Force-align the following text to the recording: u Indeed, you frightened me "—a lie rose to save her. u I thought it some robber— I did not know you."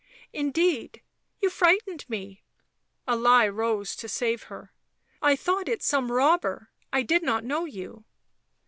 u 0.33 0.39
Indeed, 0.39 1.03
you 1.41 1.51
frightened 1.51 2.09
me 2.09 2.41
"—a 3.07 3.15
lie 3.15 3.47
rose 3.47 3.95
to 3.97 4.09
save 4.09 4.41
her. 4.45 4.71
u 4.73 5.19
I 5.27 5.35
thought 5.35 5.69
it 5.69 5.83
some 5.83 6.11
robber— 6.11 6.71
I 6.91 7.03
did 7.03 7.21
not 7.21 7.43
know 7.43 7.65
you." 7.65 8.03